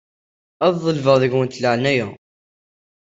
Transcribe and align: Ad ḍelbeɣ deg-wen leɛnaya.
Ad 0.65 0.75
ḍelbeɣ 0.85 1.17
deg-wen 1.21 1.49
leɛnaya. 1.57 2.07